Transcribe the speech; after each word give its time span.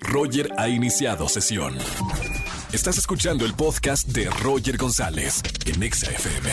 Roger 0.00 0.50
ha 0.58 0.68
iniciado 0.68 1.28
sesión. 1.28 1.76
Estás 2.72 2.98
escuchando 2.98 3.44
el 3.44 3.54
podcast 3.54 4.08
de 4.08 4.28
Roger 4.42 4.76
González 4.76 5.42
en 5.66 5.82
Exa 5.82 6.10
FM. 6.10 6.50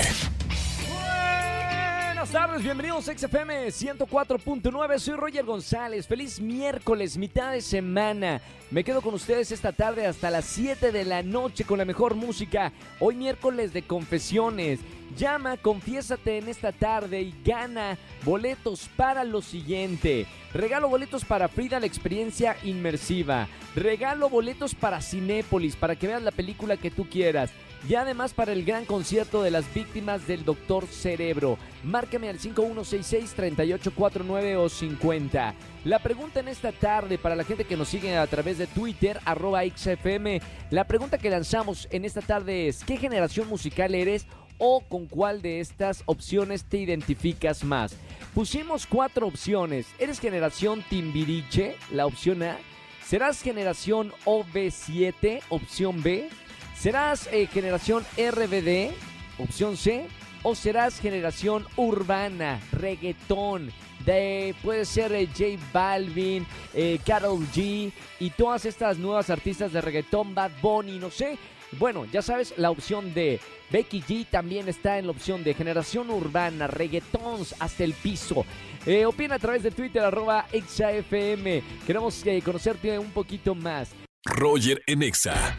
Buenas 2.07 2.31
tardes, 2.31 2.63
bienvenidos 2.63 3.07
a 3.07 3.17
XFM 3.17 3.67
104.9. 3.67 4.99
Soy 4.99 5.15
Roger 5.15 5.45
González. 5.45 6.07
Feliz 6.07 6.39
miércoles, 6.39 7.17
mitad 7.17 7.51
de 7.51 7.61
semana. 7.61 8.41
Me 8.71 8.83
quedo 8.83 9.01
con 9.01 9.13
ustedes 9.13 9.51
esta 9.51 9.71
tarde 9.71 10.07
hasta 10.07 10.31
las 10.31 10.45
7 10.45 10.91
de 10.91 11.05
la 11.05 11.21
noche 11.21 11.65
con 11.65 11.77
la 11.77 11.85
mejor 11.85 12.15
música. 12.15 12.71
Hoy 12.99 13.15
miércoles 13.15 13.73
de 13.73 13.83
confesiones. 13.83 14.79
Llama, 15.17 15.57
confiésate 15.57 16.39
en 16.39 16.49
esta 16.49 16.71
tarde 16.71 17.21
y 17.21 17.33
gana 17.43 17.97
boletos 18.23 18.89
para 18.97 19.23
lo 19.23 19.41
siguiente. 19.41 20.25
Regalo 20.53 20.89
boletos 20.89 21.23
para 21.23 21.47
Frida 21.47 21.79
la 21.79 21.85
experiencia 21.85 22.57
inmersiva. 22.63 23.47
Regalo 23.75 24.29
boletos 24.29 24.75
para 24.75 25.01
Cinépolis 25.01 25.75
para 25.75 25.95
que 25.95 26.07
veas 26.07 26.21
la 26.21 26.31
película 26.31 26.77
que 26.77 26.91
tú 26.91 27.09
quieras. 27.09 27.51
Y 27.87 27.95
además 27.95 28.33
para 28.33 28.51
el 28.51 28.65
gran 28.65 28.83
concierto 28.85 29.43
de 29.43 29.51
las 29.51 29.71
víctimas 29.73 30.25
del 30.25 30.43
Doctor 30.43 30.87
Cerebro. 30.87 31.59
Márcame 31.83 32.29
al 32.29 32.39
5166-3849 32.39 34.57
o 34.57 34.69
50. 34.69 35.53
La 35.83 35.99
pregunta 35.99 36.39
en 36.39 36.47
esta 36.47 36.71
tarde 36.71 37.19
para 37.19 37.35
la 37.35 37.43
gente 37.43 37.65
que 37.65 37.77
nos 37.77 37.89
sigue 37.89 38.17
a 38.17 38.25
través 38.25 38.57
de 38.57 38.65
Twitter, 38.65 39.19
arroba 39.23 39.61
XFM. 39.63 40.41
La 40.71 40.85
pregunta 40.85 41.19
que 41.19 41.29
lanzamos 41.29 41.87
en 41.91 42.05
esta 42.05 42.21
tarde 42.21 42.67
es, 42.67 42.83
¿qué 42.83 42.97
generación 42.97 43.47
musical 43.47 43.93
eres 43.93 44.25
o 44.57 44.81
con 44.81 45.07
cuál 45.07 45.41
de 45.41 45.59
estas 45.59 46.03
opciones 46.05 46.65
te 46.65 46.77
identificas 46.77 47.63
más? 47.63 47.95
Pusimos 48.33 48.85
cuatro 48.85 49.27
opciones. 49.27 49.87
¿Eres 49.97 50.19
generación 50.19 50.83
Timbiriche? 50.89 51.77
La 51.91 52.05
opción 52.05 52.43
A. 52.43 52.57
¿Serás 53.05 53.41
generación 53.41 54.11
OV7? 54.25 55.41
Opción 55.49 56.03
B. 56.03 56.27
¿Serás 56.75 57.29
eh, 57.31 57.47
generación 57.47 58.03
RBD? 58.17 58.91
Opción 59.37 59.77
C. 59.77 60.07
¿O 60.43 60.53
serás 60.53 60.99
generación 60.99 61.65
urbana, 61.75 62.59
reggaetón? 62.71 63.71
De, 64.05 64.53
puede 64.61 64.85
ser 64.85 65.11
eh, 65.13 65.27
J 65.27 65.59
Balvin, 65.71 66.45
eh, 66.73 66.99
Carol 67.05 67.39
G 67.53 67.91
y 68.19 68.29
todas 68.31 68.65
estas 68.65 68.97
nuevas 68.97 69.29
artistas 69.29 69.71
de 69.71 69.81
reggaetón, 69.81 70.35
Bad 70.35 70.51
Bunny, 70.61 70.99
no 70.99 71.09
sé. 71.09 71.37
Bueno, 71.73 72.05
ya 72.05 72.21
sabes, 72.21 72.53
la 72.57 72.71
opción 72.71 73.13
de 73.13 73.39
Becky 73.71 74.01
G 74.01 74.27
también 74.29 74.69
está 74.69 74.97
en 74.97 75.05
la 75.05 75.11
opción 75.11 75.43
de 75.43 75.53
generación 75.53 76.09
urbana, 76.09 76.67
reggaetons 76.67 77.55
hasta 77.59 77.83
el 77.83 77.93
piso. 77.93 78.45
Eh, 78.85 79.05
opina 79.05 79.35
a 79.35 79.39
través 79.39 79.63
de 79.63 79.71
Twitter, 79.71 80.03
arroba 80.03 80.45
ExaFM. 80.51 81.63
Queremos 81.85 82.25
eh, 82.25 82.41
conocerte 82.43 82.97
un 82.99 83.11
poquito 83.11 83.55
más. 83.55 83.89
Roger 84.25 84.81
en 84.87 85.03
Exa. 85.03 85.57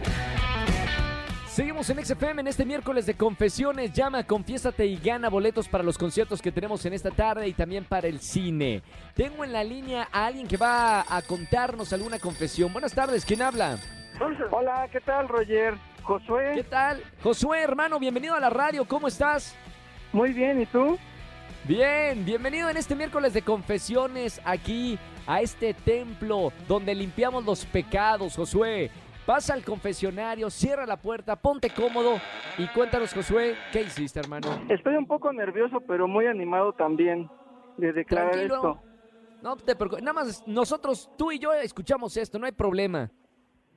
Seguimos 1.57 1.89
en 1.89 2.05
XFM 2.05 2.43
en 2.43 2.49
este 2.49 2.67
miércoles 2.67 3.07
de 3.07 3.15
confesiones. 3.15 3.93
Llama, 3.95 4.25
confiésate 4.25 4.85
y 4.85 4.99
gana 4.99 5.31
boletos 5.31 5.69
para 5.69 5.83
los 5.83 5.97
conciertos 5.97 6.43
que 6.43 6.53
tenemos 6.53 6.85
en 6.85 6.93
esta 6.93 7.11
tarde 7.11 7.49
y 7.49 7.55
también 7.55 7.85
para 7.85 8.09
el 8.09 8.21
cine. 8.21 8.83
Tengo 9.15 9.43
en 9.43 9.53
la 9.53 9.65
línea 9.65 10.07
a 10.13 10.27
alguien 10.27 10.47
que 10.47 10.59
va 10.59 11.07
a 11.09 11.23
contarnos 11.23 11.95
alguna 11.95 12.19
confesión. 12.19 12.75
Buenas 12.75 12.93
tardes, 12.93 13.25
¿quién 13.25 13.41
habla? 13.41 13.79
Hola, 14.51 14.89
¿qué 14.91 15.01
tal, 15.01 15.29
Roger? 15.29 15.75
Josué. 16.03 16.53
¿Qué 16.55 16.65
tal? 16.65 17.03
Josué, 17.23 17.61
hermano, 17.63 17.99
bienvenido 17.99 18.35
a 18.35 18.41
la 18.41 18.49
radio. 18.49 18.87
¿Cómo 18.87 19.09
estás? 19.09 19.55
Muy 20.13 20.33
bien, 20.33 20.61
¿y 20.63 20.67
tú? 20.67 20.97
Bien, 21.65 22.25
bienvenido 22.25 22.71
en 22.71 22.77
este 22.77 22.95
miércoles 22.95 23.35
de 23.35 23.43
confesiones 23.43 24.41
aquí 24.45 24.99
a 25.27 25.41
este 25.43 25.75
templo 25.75 26.53
donde 26.69 26.95
limpiamos 26.95 27.45
los 27.45 27.67
pecados, 27.67 28.37
Josué. 28.37 28.91
Pasa 29.27 29.53
al 29.53 29.65
confesionario, 29.65 30.49
cierra 30.49 30.87
la 30.87 30.97
puerta, 30.97 31.35
ponte 31.35 31.69
cómodo 31.71 32.21
y 32.57 32.69
cuéntanos, 32.69 33.13
Josué, 33.13 33.57
¿qué 33.73 33.83
hiciste, 33.83 34.21
hermano? 34.21 34.49
Estoy 34.69 34.95
un 34.95 35.07
poco 35.07 35.33
nervioso, 35.33 35.81
pero 35.81 36.07
muy 36.07 36.27
animado 36.27 36.73
también 36.73 37.29
de 37.77 37.93
declarar 37.93 38.31
Tranquilo. 38.31 38.55
esto. 38.55 38.83
No 39.43 39.57
te 39.57 39.75
preocupes, 39.75 40.05
nada 40.05 40.15
más 40.25 40.47
nosotros, 40.47 41.11
tú 41.19 41.33
y 41.33 41.41
yo 41.41 41.53
escuchamos 41.53 42.17
esto, 42.17 42.39
no 42.39 42.47
hay 42.47 42.53
problema. 42.53 43.11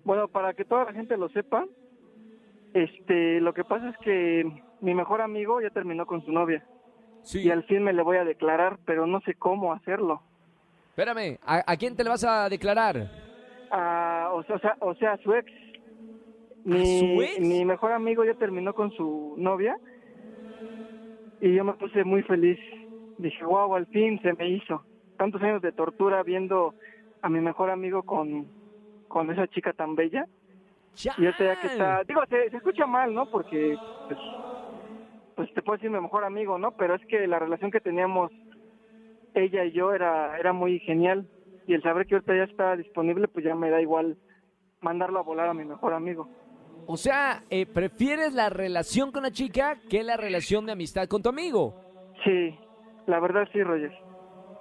Bueno, 0.03 0.27
para 0.27 0.53
que 0.53 0.65
toda 0.65 0.85
la 0.85 0.93
gente 0.93 1.17
lo 1.17 1.29
sepa, 1.29 1.65
este, 2.73 3.39
lo 3.41 3.53
que 3.53 3.63
pasa 3.63 3.89
es 3.89 3.97
que 3.97 4.43
mi 4.81 4.93
mejor 4.93 5.21
amigo 5.21 5.61
ya 5.61 5.69
terminó 5.69 6.05
con 6.05 6.23
su 6.23 6.31
novia 6.31 6.63
Sí. 7.23 7.41
y 7.41 7.51
al 7.51 7.63
fin 7.63 7.83
me 7.83 7.91
le 7.93 8.01
voy 8.01 8.17
a 8.17 8.23
declarar, 8.23 8.79
pero 8.85 9.05
no 9.05 9.19
sé 9.21 9.33
cómo 9.35 9.73
hacerlo. 9.73 10.21
Espérame, 10.89 11.37
¿a, 11.45 11.63
a 11.71 11.77
quién 11.77 11.95
te 11.95 12.03
le 12.03 12.09
vas 12.09 12.23
a 12.23 12.47
declarar? 12.49 13.09
Ah, 13.71 14.29
o 14.33 14.43
sea, 14.43 14.55
o 14.55 14.59
sea, 14.59 14.77
o 14.79 14.95
sea, 14.95 15.17
su 15.17 15.33
ex. 15.33 15.51
Mi, 16.63 16.99
su 16.99 17.21
ex? 17.21 17.39
mi 17.39 17.66
mejor 17.66 17.91
amigo 17.91 18.23
ya 18.23 18.33
terminó 18.35 18.73
con 18.73 18.91
su 18.91 19.35
novia 19.37 19.77
y 21.41 21.53
yo 21.53 21.63
me 21.63 21.73
puse 21.73 22.03
muy 22.03 22.23
feliz. 22.23 22.59
Dije, 23.17 23.43
wow, 23.43 23.75
al 23.75 23.85
fin 23.87 24.19
se 24.21 24.33
me 24.33 24.49
hizo. 24.49 24.83
Tantos 25.17 25.41
años 25.41 25.61
de 25.61 25.71
tortura 25.73 26.23
viendo 26.23 26.73
a 27.21 27.29
mi 27.29 27.41
mejor 27.41 27.69
amigo 27.69 28.03
con, 28.03 28.47
con 29.09 29.30
esa 29.30 29.47
chica 29.47 29.74
tan 29.74 29.96
bella. 29.96 30.25
Y 31.18 31.24
ya 31.24 31.36
que 31.36 31.68
está, 31.68 32.03
digo, 32.03 32.22
se, 32.30 32.50
se 32.50 32.58
escucha 32.58 32.86
mal, 32.86 33.14
¿no? 33.14 33.25
Porque, 33.30 33.78
pues, 34.08 34.20
pues 35.36 35.53
te 35.53 35.62
puedo 35.62 35.78
decir 35.78 35.90
mi 35.90 36.00
mejor 36.00 36.24
amigo, 36.24 36.58
¿no? 36.58 36.72
Pero 36.72 36.96
es 36.96 37.06
que 37.08 37.28
la 37.28 37.40
relación 37.40 37.72
que 37.72 37.80
teníamos 37.80 38.31
ella 39.34 39.66
y 39.66 39.72
yo 39.72 39.94
era, 39.94 40.38
era 40.38 40.53
muy 40.53 40.80
genial. 40.80 41.28
Y 41.68 41.74
el 41.74 41.84
saber 41.84 42.08
que 42.08 42.16
ahorita 42.16 42.36
ya 42.36 42.44
está 42.44 42.75
disponible, 42.75 43.28
pues 43.28 43.46
ya 43.46 43.56
me 43.56 43.70
da 43.70 43.81
igual 43.81 44.18
mandarlo 44.81 45.20
a 45.20 45.24
volar 45.24 45.50
a 45.50 45.53
mi 45.53 45.66
mejor 45.66 45.94
amigo. 45.94 46.28
O 46.88 46.97
sea, 46.97 47.44
eh, 47.50 47.66
¿prefieres 47.66 48.34
la 48.34 48.50
relación 48.50 49.12
con 49.12 49.24
la 49.24 49.31
chica 49.31 49.78
que 49.90 50.03
la 50.03 50.18
relación 50.18 50.66
de 50.66 50.72
amistad 50.72 51.08
con 51.08 51.22
tu 51.22 51.30
amigo? 51.30 51.76
Sí, 52.24 52.58
la 53.06 53.20
verdad 53.20 53.47
sí, 53.53 53.62
Roger. 53.62 54.09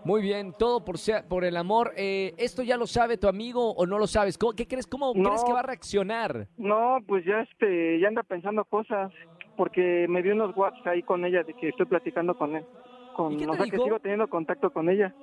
Muy 0.09 0.23
bien, 0.23 0.55
todo 0.59 0.83
por, 0.87 0.97
sea- 0.97 1.29
por 1.29 1.45
el 1.45 1.55
amor. 1.55 1.93
Eh, 1.95 2.33
¿Esto 2.39 2.63
ya 2.63 2.79
lo 2.79 2.87
sabe 2.87 3.19
tu 3.19 3.29
amigo 3.29 3.73
o 3.75 3.85
no 3.85 3.99
lo 3.99 4.07
sabes? 4.07 4.39
¿Cómo- 4.39 4.55
¿Qué 4.55 4.67
crees? 4.67 4.87
¿Cómo 4.87 5.13
No. 5.15 5.29
crees 5.29 5.45
que 5.45 5.53
va 5.53 5.59
a 5.61 5.65
reaccionar? 5.65 6.49
No, 6.57 6.97
pues 7.07 7.27
ya 7.27 7.41
este, 7.43 8.01
ya 8.01 8.09
anda 8.09 8.23
pensando 8.23 8.65
cosas, 8.65 9.13
porque 9.59 10.07
me 10.09 10.23
dio 10.23 10.33
unos 10.33 10.57
WhatsApp 10.57 10.87
ahí 10.87 11.03
con 11.03 11.27
ella 11.27 11.43
de 11.43 11.53
que 11.53 11.69
estoy 11.69 11.85
platicando 11.85 12.35
con 12.39 12.57
él. 12.57 12.65
Con, 13.15 13.35
¿Y 13.35 13.37
qué 13.37 13.45
te 13.45 13.51
o 13.51 13.55
sea, 13.55 13.67
que 13.67 13.77
sigo 13.77 14.01
teniendo 14.01 14.29
contacto 14.29 14.71
con 14.71 14.89
ella. 14.89 15.15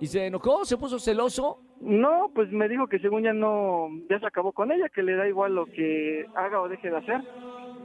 ¿Y 0.00 0.06
se 0.06 0.26
enojó? 0.26 0.66
¿Se 0.66 0.76
puso 0.76 0.98
celoso? 0.98 1.58
No, 1.80 2.30
pues 2.34 2.52
me 2.52 2.68
dijo 2.68 2.88
que 2.88 2.98
según 2.98 3.22
ya 3.22 3.32
no, 3.32 3.88
ya 4.10 4.20
se 4.20 4.26
acabó 4.26 4.52
con 4.52 4.70
ella, 4.70 4.90
que 4.94 5.02
le 5.02 5.14
da 5.16 5.26
igual 5.26 5.54
lo 5.54 5.64
que 5.64 6.26
haga 6.34 6.60
o 6.60 6.68
deje 6.68 6.90
de 6.90 6.96
hacer. 6.98 7.22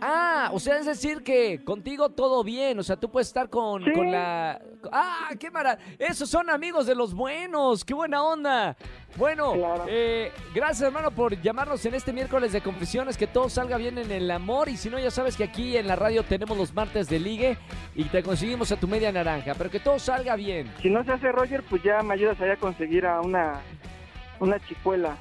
Ah, 0.06 0.50
o 0.52 0.60
sea, 0.60 0.78
es 0.80 0.86
decir 0.86 1.24
que 1.24 1.64
contigo 1.64 2.10
todo 2.10 2.44
bien, 2.44 2.78
o 2.78 2.84
sea, 2.84 2.98
tú 2.98 3.10
puedes 3.10 3.28
estar 3.30 3.50
con, 3.50 3.84
Sí. 3.86 3.92
con 3.94 4.12
la... 4.12 4.60
Ah, 4.92 5.30
qué 5.40 5.50
maravilla. 5.50 5.88
Esos 5.98 6.30
son 6.30 6.50
amigos 6.50 6.86
de 6.86 6.94
los 6.94 7.14
buenos, 7.14 7.86
qué 7.86 7.94
buena 7.94 8.22
onda. 8.22 8.76
Bueno, 9.16 9.54
Claro. 9.54 9.86
eh, 9.88 10.32
gracias 10.54 10.82
hermano 10.82 11.10
por 11.12 11.40
llamarnos 11.42 11.86
en 11.86 11.94
este 11.94 12.12
miércoles 12.12 12.52
de 12.52 12.60
confesiones, 12.60 13.16
que 13.16 13.28
todo 13.28 13.48
salga 13.48 13.78
bien 13.78 13.98
en 13.98 14.12
el 14.12 14.30
amor 14.30 14.68
y 14.68 14.76
si 14.76 14.90
no 14.90 15.00
ya 15.00 15.10
sabes 15.10 15.38
que 15.38 15.46
aquí 15.46 15.78
en 15.78 15.88
la 15.88 15.96
radio 15.96 16.24
tenemos 16.24 16.58
los 16.58 16.74
martes 16.74 17.08
de 17.08 17.20
ligue 17.20 17.58
y 17.96 18.04
te 18.06 18.22
conseguimos 18.24 18.72
a 18.74 18.76
tu 18.76 18.88
media 18.90 19.10
naranja, 19.12 19.54
pero 19.58 19.70
que 19.70 19.80
todo 19.80 20.00
salga 20.00 20.36
bien. 20.36 20.70
Si 20.82 20.90
no 20.90 21.02
se 21.06 21.14
hace 21.14 21.32
Roger, 21.32 21.64
pues 21.70 21.82
ya 21.82 22.02
me 22.02 22.16
ayudas 22.16 22.42
allá 22.42 22.54
a 22.54 22.58
conseguir 22.58 23.06
a 23.06 23.22
una, 23.22 23.62
una 24.42 24.60
chicuela. 24.68 25.16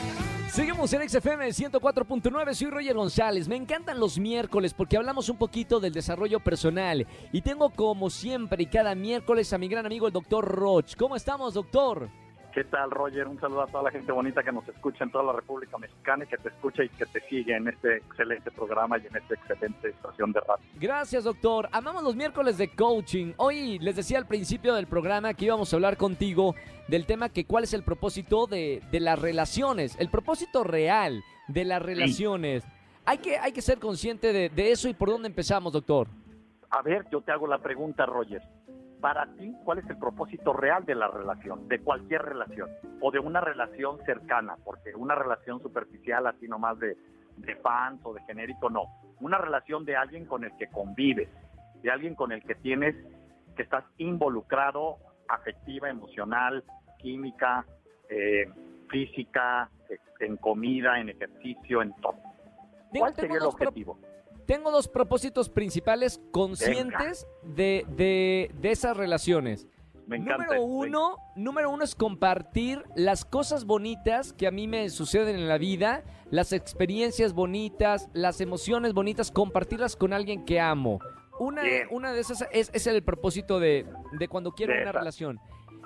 Seguimos 0.50 0.92
en 0.94 1.08
XFM 1.08 1.50
104.9, 1.50 2.54
soy 2.54 2.70
Roger 2.70 2.96
González. 2.96 3.48
Me 3.48 3.56
encantan 3.56 4.00
los 4.00 4.18
miércoles 4.18 4.74
porque 4.74 4.98
hablamos 4.98 5.30
un 5.30 5.38
poquito 5.38 5.80
del 5.80 5.94
desarrollo 5.94 6.40
personal. 6.40 7.06
Y 7.32 7.42
tengo 7.42 7.70
como 7.70 8.10
siempre 8.10 8.64
y 8.64 8.68
cada 8.68 8.96
miércoles 8.96 9.52
a 9.54 9.58
mi 9.58 9.68
gran 9.68 9.86
amigo 9.86 10.08
el 10.08 10.14
doctor 10.14 10.46
Roch. 10.46 10.96
¿Cómo 10.96 11.16
estamos, 11.16 11.54
doctor? 11.54 12.10
¿Qué 12.54 12.64
tal, 12.64 12.90
Roger? 12.90 13.28
Un 13.28 13.40
saludo 13.40 13.62
a 13.62 13.68
toda 13.68 13.84
la 13.84 13.92
gente 13.92 14.12
bonita 14.12 14.42
que 14.42 14.52
nos 14.52 14.68
escucha 14.68 15.04
en 15.04 15.12
toda 15.12 15.26
la 15.26 15.34
República 15.34 15.78
Mexicana 15.78 16.24
y 16.24 16.28
que 16.28 16.38
te 16.38 16.50
escucha 16.50 16.84
y 16.84 16.90
que 16.90 17.06
te 17.06 17.20
sigue 17.30 17.56
en 17.56 17.68
este 17.68 17.98
excelente 17.98 18.50
programa 18.52 18.98
y 18.98 19.06
en 19.06 19.16
esta 19.16 19.36
excelente 19.36 19.90
estación 19.90 20.32
de 20.32 20.40
radio. 20.40 20.66
Gracias, 20.80 21.24
doctor. 21.24 21.70
Amamos 21.72 22.04
los 22.04 22.16
miércoles 22.16 22.58
de 22.58 22.74
coaching. 22.74 23.34
Hoy 23.38 23.78
les 23.80 23.96
decía 23.96 24.18
al 24.18 24.26
principio 24.26 24.74
del 24.74 24.88
programa 24.88 25.34
que 25.34 25.46
íbamos 25.46 25.72
a 25.72 25.76
hablar 25.76 25.98
contigo 25.98 26.56
del 26.88 27.06
tema 27.06 27.30
que 27.30 27.46
cuál 27.46 27.66
es 27.66 27.74
el 27.74 27.84
propósito 27.84 28.48
de, 28.48 28.82
de 28.92 29.00
las 29.02 29.20
relaciones, 29.20 29.96
el 30.00 30.10
propósito 30.10 30.64
real 30.64 31.24
de 31.48 31.66
las 31.66 31.82
relaciones. 31.82 32.64
Hay, 33.06 33.20
que, 33.20 33.38
hay 33.38 33.52
que 33.52 33.62
ser 33.62 33.78
consciente 33.78 34.34
de, 34.34 34.50
de 34.50 34.72
eso 34.72 34.90
y 34.90 34.94
por 34.94 35.10
dónde 35.10 35.28
empezamos, 35.28 35.74
doctor. 35.74 36.08
A 36.72 36.82
ver, 36.82 37.06
yo 37.12 37.22
te 37.22 37.32
hago 37.32 37.46
la 37.46 37.60
pregunta, 37.60 38.06
Roger 38.06 38.42
para 39.00 39.26
ti, 39.36 39.56
¿cuál 39.64 39.80
es 39.80 39.90
el 39.90 39.98
propósito 39.98 40.54
real 40.54 40.86
de 40.86 40.96
la 40.96 41.08
relación, 41.08 41.68
de 41.68 41.80
cualquier 41.80 42.22
relación, 42.24 42.70
o 43.02 43.12
de 43.12 43.20
una 43.20 43.42
relación 43.42 43.98
cercana? 44.06 44.56
Porque 44.64 44.96
una 44.96 45.16
relación 45.16 45.62
superficial, 45.62 46.28
así 46.28 46.48
nomás 46.48 46.80
de, 46.80 46.98
de 47.38 47.56
fans 47.58 48.02
o 48.04 48.14
de 48.14 48.22
genérico, 48.24 48.70
no. 48.70 48.86
Una 49.20 49.38
relación 49.38 49.86
de 49.86 49.96
alguien 49.96 50.26
con 50.26 50.44
el 50.44 50.56
que 50.58 50.68
convives, 50.68 51.30
de 51.82 51.92
alguien 51.92 52.16
con 52.16 52.32
el 52.32 52.44
que 52.44 52.56
tienes, 52.56 52.96
que 53.56 53.64
estás 53.64 53.84
involucrado 53.98 54.98
afectiva, 55.28 55.90
emocional, 55.90 56.64
química, 57.00 57.66
eh, 58.10 58.50
física, 58.90 59.70
en 60.20 60.38
comida, 60.38 61.00
en 61.00 61.10
ejercicio, 61.10 61.82
en 61.82 61.94
todo. 61.96 62.16
¿Cuál 62.98 63.14
sería 63.16 63.38
el 63.38 63.44
objetivo? 63.44 64.00
Tengo 64.48 64.72
dos 64.72 64.88
propósitos 64.88 65.50
principales 65.50 66.20
conscientes 66.32 67.28
de, 67.44 67.86
de, 67.90 68.50
de, 68.60 68.72
esas 68.72 68.98
relaciones. 68.98 69.68
Me 70.08 70.16
encanta, 70.16 70.46
número 70.46 70.64
uno, 70.64 71.18
número 71.36 71.70
uno 71.70 71.84
es 71.84 71.94
compartir 71.94 72.82
las 72.96 73.26
cosas 73.26 73.66
bonitas 73.66 74.32
que 74.32 74.48
a 74.48 74.52
mí 74.52 74.66
me 74.66 74.90
suceden 74.90 75.36
en 75.36 75.50
la 75.50 75.58
vida, 75.58 76.06
las 76.32 76.54
experiencias 76.54 77.34
bonitas, 77.34 78.10
las 78.14 78.40
emociones 78.40 78.94
bonitas, 78.94 79.32
compartirlas 79.32 79.98
con 79.98 80.14
alguien 80.14 80.46
que 80.46 80.62
amo. 80.62 81.00
Una, 81.40 81.62
una 81.92 82.14
de 82.14 82.22
esas 82.22 82.48
es, 82.54 82.72
es, 82.74 82.88
el 82.88 83.04
propósito 83.04 83.60
de, 83.60 83.86
de 84.18 84.28
cuando 84.30 84.54
quiero 84.54 84.74
de 84.74 84.80
una 84.80 84.90
esa. 84.92 85.00
relación. 85.00 85.40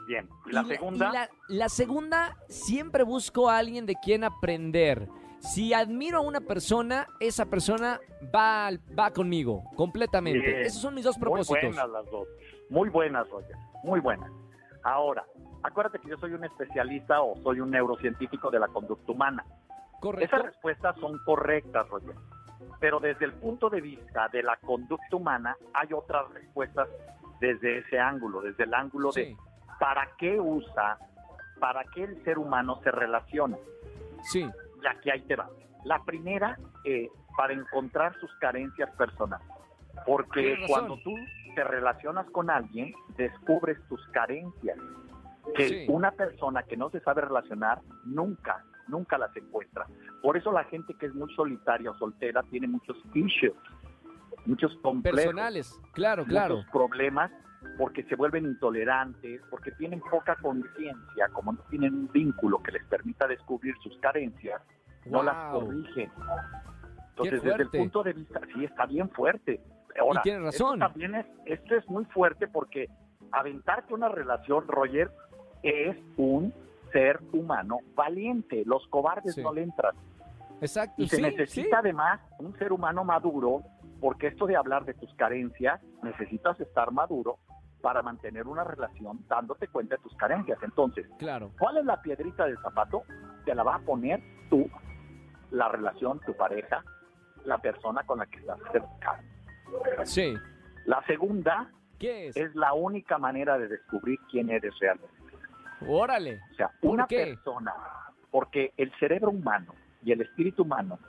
Bien. 0.07 0.29
¿Y 0.45 0.53
la 0.53 0.61
y 0.61 0.65
segunda? 0.65 1.09
y 1.09 1.13
la, 1.13 1.29
la 1.49 1.69
segunda, 1.69 2.37
siempre 2.47 3.03
busco 3.03 3.49
a 3.49 3.57
alguien 3.57 3.87
de 3.87 3.95
quien 3.95 4.23
aprender. 4.23 5.09
Si 5.41 5.73
admiro 5.73 6.19
a 6.19 6.21
una 6.21 6.39
persona, 6.39 7.07
esa 7.19 7.45
persona 7.47 7.99
va, 8.33 8.69
va 8.97 9.11
conmigo, 9.11 9.63
completamente. 9.75 10.39
Bien. 10.39 10.61
Esos 10.61 10.81
son 10.81 10.93
mis 10.95 11.03
dos 11.03 11.17
Muy 11.17 11.21
propósitos. 11.23 11.61
buenas 11.75 11.89
las 11.89 12.05
dos. 12.11 12.27
Muy 12.69 12.89
buenas, 12.89 13.27
Roger. 13.29 13.55
Muy 13.83 13.99
buenas. 13.99 14.31
Ahora, 14.83 15.25
acuérdate 15.63 15.99
que 15.99 16.09
yo 16.09 16.17
soy 16.17 16.33
un 16.33 16.43
especialista 16.43 17.21
o 17.21 17.35
soy 17.41 17.59
un 17.59 17.71
neurocientífico 17.71 18.49
de 18.51 18.59
la 18.59 18.67
conducta 18.67 19.11
humana. 19.11 19.43
Correcto. 19.99 20.35
Esas 20.35 20.45
respuestas 20.45 20.95
son 20.99 21.17
correctas, 21.25 21.87
Roger. 21.89 22.15
Pero 22.79 22.99
desde 22.99 23.25
el 23.25 23.33
punto 23.33 23.69
de 23.69 23.81
vista 23.81 24.27
de 24.29 24.43
la 24.43 24.57
conducta 24.57 25.15
humana, 25.15 25.55
hay 25.73 25.89
otras 25.93 26.29
respuestas 26.33 26.87
desde 27.39 27.79
ese 27.79 27.99
ángulo, 27.99 28.41
desde 28.41 28.63
el 28.63 28.73
ángulo 28.73 29.11
de 29.11 29.25
Sí, 29.25 29.37
para 29.79 30.07
qué 30.17 30.39
usa, 30.39 30.97
para 31.59 31.83
qué 31.93 32.03
el 32.03 32.23
ser 32.23 32.37
humano 32.37 32.79
se 32.83 32.91
relaciona. 32.91 33.57
sí, 34.23 34.47
Y 34.81 34.87
aquí 34.87 35.09
ahí 35.09 35.21
te 35.21 35.35
va. 35.35 35.49
La 35.85 36.03
primera, 36.03 36.57
eh, 36.85 37.09
para 37.37 37.53
encontrar 37.53 38.17
sus 38.19 38.31
carencias 38.39 38.89
personales. 38.97 39.45
Porque 40.05 40.57
cuando 40.67 40.97
tú 41.03 41.15
te 41.55 41.63
relacionas 41.63 42.29
con 42.31 42.49
alguien, 42.49 42.93
descubres 43.17 43.77
tus 43.87 44.05
carencias. 44.09 44.77
Que 45.55 45.67
Sí. 45.67 45.85
una 45.89 46.11
persona 46.11 46.63
que 46.63 46.77
no 46.77 46.89
se 46.91 46.99
sabe 47.01 47.21
relacionar 47.21 47.81
nunca, 48.05 48.63
nunca 48.87 49.17
las 49.17 49.35
encuentra. 49.35 49.85
Por 50.21 50.37
eso 50.37 50.51
la 50.51 50.63
gente 50.65 50.93
que 50.93 51.07
es 51.07 51.13
muy 51.15 51.33
solitaria 51.35 51.91
o 51.91 51.97
soltera 51.97 52.43
tiene 52.43 52.67
muchos 52.67 52.97
issues, 53.13 53.53
muchos 54.45 54.75
complejos 54.81 55.19
personales. 55.19 55.79
Claro, 55.93 56.25
claro. 56.25 56.57
muchos 56.57 56.71
problemas 56.71 57.31
porque 57.77 58.03
se 58.03 58.15
vuelven 58.15 58.45
intolerantes, 58.45 59.41
porque 59.49 59.71
tienen 59.71 60.01
poca 60.01 60.35
conciencia, 60.35 61.29
como 61.31 61.53
no 61.53 61.59
tienen 61.69 61.93
un 61.93 62.11
vínculo 62.11 62.61
que 62.61 62.71
les 62.71 62.85
permita 62.85 63.27
descubrir 63.27 63.75
sus 63.83 63.97
carencias, 63.99 64.61
no 65.05 65.23
las 65.23 65.51
corrigen. 65.51 66.11
Entonces, 67.09 67.43
desde 67.43 67.63
el 67.63 67.69
punto 67.69 68.03
de 68.03 68.13
vista, 68.13 68.39
sí, 68.53 68.65
está 68.65 68.85
bien 68.85 69.09
fuerte. 69.09 69.61
Ahora, 69.99 70.21
Y 70.21 70.23
tienes 70.23 70.43
razón. 70.43 70.81
Esto 70.81 70.87
también 70.91 71.15
es, 71.15 71.25
esto 71.45 71.75
es 71.75 71.87
muy 71.89 72.05
fuerte 72.05 72.47
porque 72.47 72.87
aventarte 73.31 73.93
una 73.93 74.09
relación, 74.09 74.67
Roger, 74.67 75.11
es 75.63 75.97
un 76.17 76.53
ser 76.91 77.19
humano 77.31 77.79
valiente. 77.95 78.63
Los 78.65 78.87
cobardes 78.87 79.35
Sí. 79.35 79.43
no 79.43 79.53
le 79.53 79.63
entran. 79.63 79.95
Exacto. 80.61 81.01
Y 81.01 81.07
se 81.07 81.17
sí, 81.17 81.21
necesita 81.21 81.69
sí. 81.69 81.75
además 81.75 82.21
un 82.39 82.57
ser 82.57 82.71
humano 82.71 83.03
maduro, 83.03 83.63
porque 83.99 84.27
esto 84.27 84.45
de 84.45 84.55
hablar 84.55 84.85
de 84.85 84.93
tus 84.93 85.13
carencias, 85.15 85.81
necesitas 86.03 86.59
estar 86.59 86.91
maduro 86.91 87.37
para 87.81 88.01
mantener 88.01 88.47
una 88.47 88.63
relación 88.63 89.25
dándote 89.27 89.67
cuenta 89.67 89.95
de 89.95 90.03
tus 90.03 90.15
carencias. 90.15 90.57
Entonces, 90.61 91.07
Claro. 91.17 91.51
¿cuál 91.59 91.77
es 91.77 91.85
la 91.85 92.01
piedrita 92.01 92.45
del 92.45 92.57
zapato? 92.59 93.03
Te 93.45 93.55
la 93.55 93.63
va 93.63 93.75
a 93.75 93.79
poner 93.79 94.21
tú, 94.49 94.69
la 95.51 95.67
relación, 95.69 96.19
tu 96.25 96.33
pareja, 96.35 96.83
la 97.45 97.57
persona 97.57 98.03
con 98.03 98.19
la 98.19 98.25
que 98.27 98.39
estás 98.39 98.59
cercano. 98.71 99.23
Sí. 100.03 100.33
La 100.85 101.03
segunda 101.05 101.69
¿Qué 101.99 102.27
es? 102.27 102.37
es 102.37 102.55
la 102.55 102.73
única 102.73 103.17
manera 103.17 103.57
de 103.57 103.67
descubrir 103.67 104.19
quién 104.29 104.49
eres 104.49 104.73
realmente. 104.79 105.15
Órale. 105.87 106.39
O 106.51 106.55
sea, 106.55 106.69
¿Por 106.81 106.91
una 106.91 107.07
qué? 107.07 107.25
persona, 107.25 107.73
porque 108.29 108.73
el 108.77 108.91
cerebro 108.99 109.31
humano 109.31 109.73
y 110.03 110.11
el 110.11 110.21
espíritu 110.21 110.63
humano, 110.63 110.99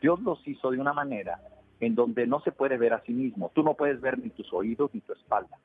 Dios 0.00 0.20
los 0.20 0.46
hizo 0.48 0.70
de 0.70 0.78
una 0.78 0.92
manera 0.92 1.38
en 1.80 1.94
donde 1.94 2.26
no 2.26 2.40
se 2.40 2.52
puede 2.52 2.76
ver 2.78 2.94
a 2.94 3.02
sí 3.02 3.12
mismo. 3.12 3.50
Tú 3.54 3.62
no 3.62 3.74
puedes 3.74 4.00
ver 4.00 4.18
ni 4.18 4.30
tus 4.30 4.50
oídos 4.52 4.90
ni 4.94 5.00
tu 5.00 5.12
espalda. 5.12 5.58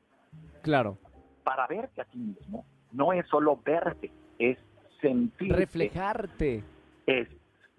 Claro. 0.61 0.97
Para 1.43 1.67
verte 1.67 2.01
a 2.01 2.05
ti 2.05 2.17
mismo, 2.17 2.65
no 2.91 3.13
es 3.13 3.25
solo 3.27 3.59
verte, 3.63 4.11
es 4.37 4.57
sentir, 5.01 5.53
Reflejarte. 5.55 6.63
es 7.05 7.27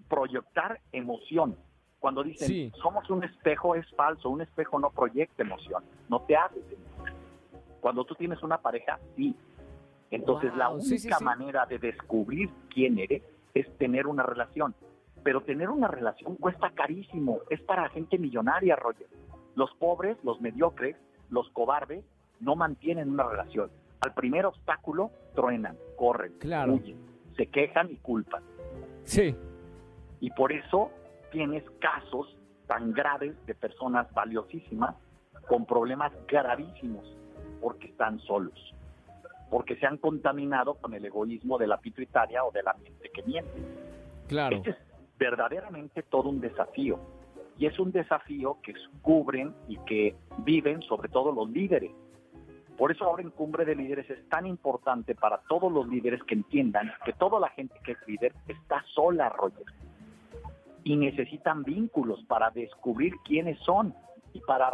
proyectar 0.07 0.79
emoción. 0.91 1.55
Cuando 1.99 2.23
dicen 2.23 2.47
Sí. 2.47 2.71
somos 2.81 3.09
un 3.09 3.23
espejo 3.23 3.75
es 3.75 3.87
falso, 3.95 4.29
un 4.29 4.41
espejo 4.41 4.79
no 4.79 4.89
proyecta 4.89 5.43
emoción, 5.43 5.83
no 6.09 6.21
te 6.21 6.35
hace 6.35 6.55
sentir. 6.55 7.13
Cuando 7.79 8.03
tú 8.05 8.15
tienes 8.15 8.41
una 8.43 8.57
pareja, 8.57 8.99
sí. 9.15 9.35
Entonces 10.09 10.53
la 10.55 10.69
única 10.69 10.85
sí, 10.89 10.97
sí, 10.99 11.09
sí. 11.11 11.23
manera 11.23 11.65
de 11.65 11.77
descubrir 11.79 12.49
quién 12.69 12.97
eres 12.99 13.21
es 13.53 13.77
tener 13.77 14.07
una 14.07 14.23
relación. 14.23 14.75
Pero 15.23 15.41
tener 15.41 15.69
una 15.69 15.87
relación 15.87 16.35
cuesta 16.35 16.71
carísimo, 16.71 17.39
es 17.49 17.61
para 17.61 17.87
gente 17.89 18.17
millonaria, 18.17 18.75
Roger. 18.75 19.07
Los 19.55 19.71
pobres, 19.75 20.17
los 20.23 20.41
mediocres, 20.41 20.95
los 21.29 21.47
cobardes 21.51 22.03
no 22.41 22.55
mantienen 22.55 23.09
una 23.09 23.23
relación. 23.23 23.69
Al 24.01 24.13
primer 24.13 24.45
obstáculo 24.45 25.11
truenan, 25.35 25.77
corren, 25.95 26.33
Claro. 26.39 26.73
huyen, 26.73 26.97
se 27.37 27.47
quejan 27.47 27.89
y 27.91 27.97
culpan. 27.97 28.43
Sí. 29.03 29.35
Y 30.19 30.29
por 30.31 30.51
eso 30.51 30.91
tienes 31.31 31.63
casos 31.79 32.35
tan 32.67 32.91
graves 32.93 33.35
de 33.45 33.55
personas 33.55 34.11
valiosísimas 34.13 34.95
con 35.47 35.65
problemas 35.65 36.11
gravísimos 36.27 37.05
porque 37.61 37.87
están 37.87 38.19
solos, 38.19 38.73
porque 39.49 39.75
se 39.75 39.85
han 39.85 39.97
contaminado 39.97 40.75
con 40.75 40.93
el 40.93 41.05
egoísmo 41.05 41.57
de 41.57 41.67
la 41.67 41.77
pituitaria 41.79 42.43
o 42.43 42.51
de 42.51 42.63
la 42.63 42.73
mente 42.73 43.09
que 43.13 43.23
miente. 43.23 43.51
Claro. 44.27 44.57
Este 44.57 44.71
es 44.71 44.77
verdaderamente 45.19 46.03
todo 46.03 46.29
un 46.29 46.39
desafío. 46.41 46.99
Y 47.57 47.67
es 47.67 47.77
un 47.79 47.91
desafío 47.91 48.57
que 48.63 48.73
cubren 49.03 49.53
y 49.67 49.77
que 49.85 50.15
viven 50.39 50.81
sobre 50.81 51.09
todo 51.09 51.31
los 51.31 51.49
líderes. 51.51 51.91
Por 52.81 52.91
eso 52.91 53.05
ahora 53.05 53.21
en 53.21 53.29
Cumbre 53.29 53.63
de 53.63 53.75
Líderes 53.75 54.09
es 54.09 54.27
tan 54.27 54.47
importante 54.47 55.13
para 55.13 55.37
todos 55.47 55.71
los 55.71 55.87
líderes 55.87 56.19
que 56.23 56.33
entiendan 56.33 56.91
que 57.05 57.13
toda 57.13 57.39
la 57.39 57.49
gente 57.49 57.79
que 57.83 57.91
es 57.91 57.99
líder 58.07 58.33
está 58.47 58.83
sola, 58.95 59.29
Roger. 59.29 59.67
Y 60.83 60.95
necesitan 60.95 61.61
vínculos 61.61 62.25
para 62.27 62.49
descubrir 62.49 63.13
quiénes 63.23 63.59
son 63.59 63.93
y 64.33 64.39
para 64.39 64.71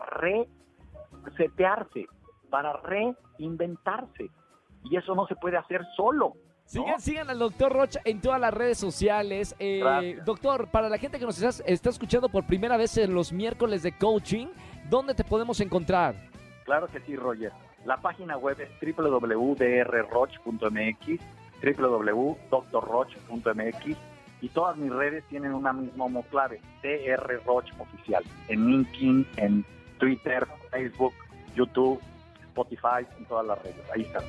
resetearse, 1.25 2.05
para 2.49 2.77
reinventarse. 2.77 4.29
Y 4.85 4.95
eso 4.95 5.13
no 5.13 5.27
se 5.27 5.35
puede 5.35 5.57
hacer 5.57 5.81
solo. 5.97 6.29
¿no? 6.29 6.41
Sigan, 6.63 7.01
sigan 7.01 7.29
al 7.29 7.39
doctor 7.39 7.73
Rocha 7.73 7.99
en 8.05 8.21
todas 8.21 8.39
las 8.39 8.53
redes 8.53 8.77
sociales. 8.77 9.53
Eh, 9.59 10.17
doctor, 10.23 10.71
para 10.71 10.87
la 10.87 10.97
gente 10.97 11.19
que 11.19 11.25
nos 11.25 11.41
está, 11.41 11.61
está 11.65 11.89
escuchando 11.89 12.29
por 12.29 12.47
primera 12.47 12.77
vez 12.77 12.97
en 12.99 13.13
los 13.13 13.33
miércoles 13.33 13.83
de 13.83 13.97
coaching, 13.97 14.47
¿dónde 14.89 15.13
te 15.13 15.25
podemos 15.25 15.59
encontrar? 15.59 16.15
Claro 16.63 16.87
que 16.87 17.01
sí, 17.01 17.13
Roger. 17.17 17.51
La 17.85 17.97
página 17.97 18.37
web 18.37 18.57
es 18.59 18.69
www.drroch.mx, 18.95 19.69
www.drroch.mx 21.77 22.77
y 24.41 24.49
todas 24.49 24.77
mis 24.77 24.91
redes 24.91 25.23
tienen 25.29 25.53
una 25.53 25.73
misma 25.73 26.05
clave, 26.29 26.61
drroch 26.81 27.65
oficial, 27.79 28.23
en 28.47 28.67
LinkedIn, 28.67 29.27
en 29.37 29.65
Twitter, 29.97 30.47
Facebook, 30.69 31.13
YouTube, 31.55 31.99
Spotify, 32.49 33.07
en 33.17 33.25
todas 33.25 33.47
las 33.47 33.61
redes. 33.63 33.81
Ahí 33.93 34.01
está. 34.01 34.19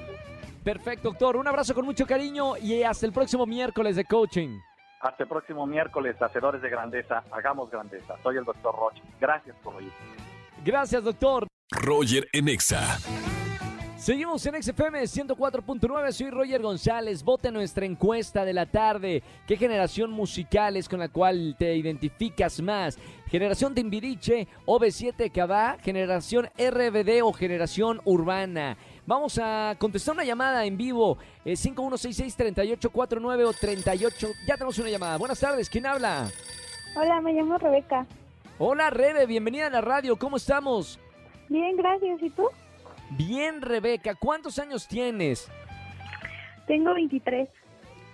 Perfecto, 0.64 1.10
doctor. 1.10 1.36
Un 1.36 1.46
abrazo 1.46 1.74
con 1.74 1.84
mucho 1.84 2.06
cariño 2.06 2.56
y 2.56 2.82
hasta 2.82 3.06
el 3.06 3.12
próximo 3.12 3.46
miércoles 3.46 3.96
de 3.96 4.04
coaching. 4.04 4.58
Hasta 5.00 5.22
el 5.22 5.28
próximo 5.28 5.66
miércoles, 5.66 6.20
Hacedores 6.20 6.60
de 6.60 6.70
Grandeza, 6.70 7.22
hagamos 7.30 7.70
grandeza. 7.70 8.16
Soy 8.22 8.36
el 8.36 8.44
doctor 8.44 8.74
Roche. 8.74 9.02
Gracias 9.20 9.56
por 9.62 9.76
oír. 9.76 9.92
Gracias, 10.64 11.04
doctor. 11.04 11.46
Roger 11.70 12.26
Enexa. 12.32 12.98
Seguimos 14.08 14.46
en 14.46 14.62
XFM 14.62 15.02
104.9, 15.02 16.12
soy 16.12 16.30
Roger 16.30 16.62
González. 16.62 17.22
Vote 17.22 17.52
nuestra 17.52 17.84
encuesta 17.84 18.42
de 18.42 18.54
la 18.54 18.64
tarde. 18.64 19.22
¿Qué 19.46 19.54
generación 19.54 20.10
musical 20.10 20.78
es 20.78 20.88
con 20.88 21.00
la 21.00 21.10
cual 21.10 21.54
te 21.58 21.76
identificas 21.76 22.58
más? 22.62 22.98
¿Generación 23.26 23.74
Timbiriche, 23.74 24.48
OV7 24.64 25.30
Cabá, 25.30 25.76
generación 25.82 26.46
RBD 26.56 27.22
o 27.22 27.34
generación 27.34 28.00
urbana? 28.06 28.78
Vamos 29.04 29.38
a 29.38 29.76
contestar 29.78 30.14
una 30.14 30.24
llamada 30.24 30.64
en 30.64 30.78
vivo. 30.78 31.18
Eh, 31.44 31.52
5166-3849 31.52 33.44
o 33.44 33.52
38. 33.52 34.28
Ya 34.46 34.54
tenemos 34.54 34.78
una 34.78 34.88
llamada. 34.88 35.18
Buenas 35.18 35.38
tardes, 35.38 35.68
¿quién 35.68 35.84
habla? 35.84 36.30
Hola, 36.96 37.20
me 37.20 37.34
llamo 37.34 37.58
Rebeca. 37.58 38.06
Hola, 38.58 38.88
Rebe, 38.88 39.26
bienvenida 39.26 39.66
a 39.66 39.70
la 39.70 39.82
radio. 39.82 40.18
¿Cómo 40.18 40.38
estamos? 40.38 40.98
Bien, 41.50 41.76
gracias. 41.76 42.22
¿Y 42.22 42.30
tú? 42.30 42.48
Bien, 43.10 43.60
Rebeca. 43.62 44.14
¿Cuántos 44.14 44.58
años 44.58 44.86
tienes? 44.86 45.48
Tengo 46.66 46.94
23. 46.94 47.48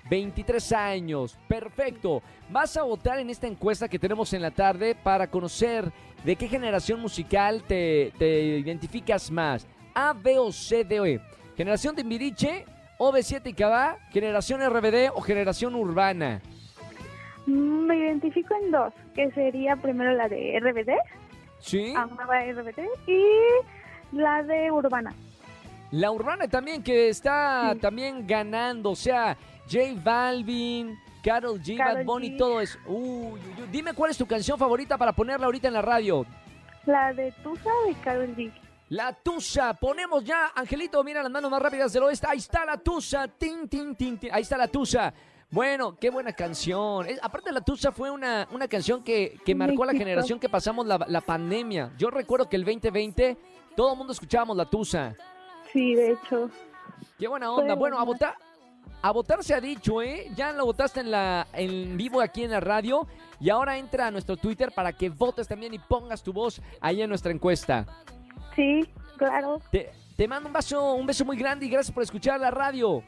23 0.08 0.72
años. 0.72 1.38
Perfecto. 1.48 2.22
Vas 2.50 2.76
a 2.76 2.82
votar 2.82 3.18
en 3.18 3.30
esta 3.30 3.46
encuesta 3.46 3.88
que 3.88 3.98
tenemos 3.98 4.32
en 4.32 4.42
la 4.42 4.50
tarde 4.50 4.94
para 4.94 5.28
conocer 5.30 5.90
de 6.24 6.36
qué 6.36 6.46
generación 6.48 7.00
musical 7.00 7.62
te, 7.66 8.12
te 8.18 8.58
identificas 8.58 9.30
más. 9.30 9.66
A, 9.94 10.12
B 10.12 10.38
o 10.38 10.52
C, 10.52 10.84
D 10.84 11.00
o 11.00 11.06
E. 11.06 11.20
Generación 11.56 11.94
Timbiriche, 11.94 12.64
OV7 12.98 13.42
y 13.46 13.54
Cabá, 13.54 13.98
generación 14.10 14.60
RBD 14.60 15.10
o 15.14 15.20
generación 15.20 15.74
urbana. 15.74 16.40
Mm, 17.46 17.86
Me 17.86 17.96
identifico 17.98 18.54
en 18.62 18.70
dos, 18.70 18.92
que 19.14 19.30
sería 19.32 19.76
primero 19.76 20.12
la 20.12 20.28
de 20.28 20.58
RBD, 20.58 20.92
¿Sí? 21.60 21.92
amaba 21.96 22.40
RBD, 22.44 22.80
y 23.06 23.22
la 24.14 24.42
de 24.42 24.70
Urbana. 24.70 25.14
La 25.90 26.10
urbana 26.10 26.48
también 26.48 26.82
que 26.82 27.08
está 27.08 27.70
Sí. 27.74 27.78
también 27.80 28.26
ganando, 28.26 28.90
o 28.90 28.96
sea, 28.96 29.36
J 29.70 29.78
Balvin, 30.02 30.98
Carol 31.22 31.60
G, 31.62 31.76
Karol 31.76 31.96
Bad 31.98 32.04
Bunny, 32.04 32.30
G. 32.32 32.38
todo 32.38 32.60
eso. 32.60 32.78
Uy, 32.86 32.98
uy, 33.32 33.40
uy. 33.62 33.68
Dime 33.70 33.92
cuál 33.94 34.10
es 34.10 34.18
tu 34.18 34.26
canción 34.26 34.58
favorita 34.58 34.98
para 34.98 35.12
ponerla 35.12 35.46
ahorita 35.46 35.68
en 35.68 35.74
la 35.74 35.82
radio. 35.82 36.26
La 36.86 37.12
de 37.12 37.32
Tusa 37.42 37.70
de 37.86 37.94
Karol 38.02 38.34
G. 38.36 38.52
La 38.90 39.12
Tusa, 39.14 39.72
ponemos 39.74 40.22
ya, 40.24 40.52
Angelito, 40.54 41.02
mira 41.02 41.22
las 41.22 41.30
manos 41.32 41.50
más 41.50 41.62
rápidas 41.62 41.92
del 41.92 42.02
oeste. 42.02 42.26
Ahí 42.28 42.38
está 42.38 42.64
la 42.66 42.76
Tusa, 42.76 43.26
tin, 43.28 43.68
tin, 43.68 43.94
tin, 43.96 44.18
tin. 44.18 44.30
Ahí 44.32 44.42
está 44.42 44.58
la 44.58 44.68
Tusa. 44.68 45.14
Bueno, 45.50 45.96
qué 45.98 46.10
buena 46.10 46.32
canción. 46.32 47.06
Es- 47.06 47.18
aparte, 47.22 47.52
la 47.52 47.60
Tusa 47.62 47.92
fue 47.92 48.10
una, 48.10 48.46
una 48.50 48.66
canción 48.68 49.02
que, 49.04 49.38
que 49.44 49.54
marcó 49.54 49.84
a 49.84 49.86
la 49.86 49.92
generación 49.92 50.38
que 50.40 50.48
pasamos 50.48 50.84
la, 50.86 50.98
la 51.08 51.20
pandemia. 51.20 51.92
Yo 51.96 52.10
recuerdo 52.10 52.48
que 52.48 52.56
el 52.56 52.64
2020 52.64 53.36
todo 53.76 53.92
el 53.92 53.98
mundo 53.98 54.12
escuchábamos 54.12 54.56
la 54.56 54.64
Tusa. 54.64 55.14
Sí, 55.72 55.94
de 55.94 56.12
hecho. 56.12 56.50
Qué 57.18 57.28
buena 57.28 57.50
onda. 57.52 57.74
Bueno, 57.74 57.98
a 57.98 58.04
votar. 58.04 58.34
A 59.02 59.10
votar 59.10 59.44
se 59.44 59.54
ha 59.54 59.60
dicho, 59.60 60.00
¿eh? 60.00 60.30
Ya 60.34 60.52
lo 60.52 60.64
votaste 60.64 61.00
en 61.00 61.10
la 61.10 61.46
en 61.52 61.96
vivo 61.96 62.22
aquí 62.22 62.42
en 62.42 62.52
la 62.52 62.60
radio 62.60 63.06
y 63.38 63.50
ahora 63.50 63.76
entra 63.76 64.06
a 64.06 64.10
nuestro 64.10 64.36
Twitter 64.36 64.72
para 64.74 64.94
que 64.94 65.10
votes 65.10 65.46
también 65.46 65.74
y 65.74 65.78
pongas 65.78 66.22
tu 66.22 66.32
voz 66.32 66.62
ahí 66.80 67.02
en 67.02 67.10
nuestra 67.10 67.30
encuesta. 67.30 67.84
Sí, 68.56 68.88
claro. 69.18 69.60
Te, 69.70 69.90
te 70.16 70.26
mando 70.26 70.46
un 70.48 70.54
beso, 70.54 70.94
un 70.94 71.06
beso 71.06 71.24
muy 71.24 71.36
grande 71.36 71.66
y 71.66 71.68
gracias 71.68 71.92
por 71.92 72.02
escuchar 72.02 72.40
la 72.40 72.50
radio. 72.50 73.02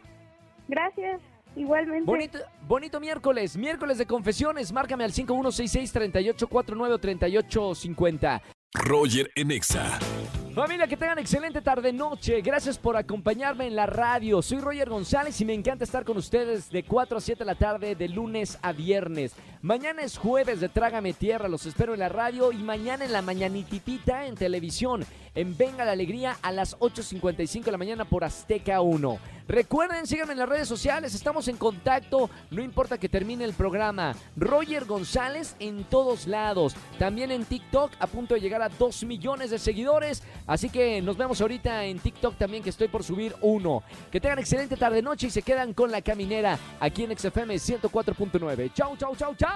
Gracias. 0.68 1.22
Igualmente. 1.54 2.04
Bonito, 2.04 2.38
bonito 2.68 3.00
miércoles, 3.00 3.56
miércoles 3.56 3.96
de 3.96 4.06
confesiones. 4.06 4.72
Márcame 4.72 5.04
al 5.04 5.12
5166-3849 5.12 6.90
o 6.92 6.98
3850. 6.98 8.42
Roger 8.74 9.30
Enexa. 9.34 9.98
Familia, 10.56 10.86
que 10.86 10.96
tengan 10.96 11.18
excelente 11.18 11.60
tarde 11.60 11.92
noche. 11.92 12.40
Gracias 12.40 12.78
por 12.78 12.96
acompañarme 12.96 13.66
en 13.66 13.76
la 13.76 13.84
radio. 13.84 14.40
Soy 14.40 14.58
Roger 14.58 14.88
González 14.88 15.38
y 15.42 15.44
me 15.44 15.52
encanta 15.52 15.84
estar 15.84 16.02
con 16.02 16.16
ustedes 16.16 16.70
de 16.70 16.82
4 16.82 17.18
a 17.18 17.20
7 17.20 17.40
de 17.40 17.44
la 17.44 17.56
tarde 17.56 17.94
de 17.94 18.08
lunes 18.08 18.58
a 18.62 18.72
viernes. 18.72 19.36
Mañana 19.66 20.02
es 20.02 20.16
jueves 20.16 20.60
de 20.60 20.68
Trágame 20.68 21.12
Tierra, 21.12 21.48
los 21.48 21.66
espero 21.66 21.92
en 21.92 21.98
la 21.98 22.08
radio 22.08 22.52
y 22.52 22.58
mañana 22.58 23.04
en 23.04 23.12
la 23.12 23.20
mañanititita 23.20 24.26
en 24.26 24.36
televisión. 24.36 25.04
En 25.34 25.56
Venga 25.56 25.84
la 25.84 25.90
Alegría 25.90 26.36
a 26.40 26.52
las 26.52 26.78
8.55 26.78 27.64
de 27.64 27.72
la 27.72 27.76
mañana 27.76 28.04
por 28.04 28.22
Azteca 28.22 28.80
1. 28.80 29.18
Recuerden, 29.48 30.06
síganme 30.06 30.32
en 30.32 30.38
las 30.38 30.48
redes 30.48 30.68
sociales, 30.68 31.14
estamos 31.14 31.48
en 31.48 31.56
contacto, 31.56 32.30
no 32.50 32.62
importa 32.62 32.98
que 32.98 33.08
termine 33.08 33.44
el 33.44 33.54
programa. 33.54 34.14
Roger 34.36 34.84
González 34.84 35.56
en 35.58 35.82
todos 35.84 36.28
lados. 36.28 36.76
También 37.00 37.32
en 37.32 37.44
TikTok 37.44 37.90
a 37.98 38.06
punto 38.06 38.34
de 38.34 38.40
llegar 38.40 38.62
a 38.62 38.68
2 38.68 39.02
millones 39.02 39.50
de 39.50 39.58
seguidores. 39.58 40.22
Así 40.46 40.70
que 40.70 41.02
nos 41.02 41.16
vemos 41.16 41.40
ahorita 41.40 41.84
en 41.84 41.98
TikTok 41.98 42.36
también 42.36 42.62
que 42.62 42.70
estoy 42.70 42.86
por 42.86 43.02
subir 43.02 43.34
uno. 43.40 43.82
Que 44.12 44.20
tengan 44.20 44.38
excelente 44.38 44.76
tarde 44.76 45.02
noche 45.02 45.26
y 45.26 45.30
se 45.30 45.42
quedan 45.42 45.74
con 45.74 45.90
la 45.90 46.02
caminera 46.02 46.56
aquí 46.78 47.02
en 47.02 47.18
XFM 47.18 47.56
104.9. 47.56 48.72
Chau, 48.72 48.96
chau, 48.96 49.16
chau, 49.16 49.34
chau. 49.34 49.55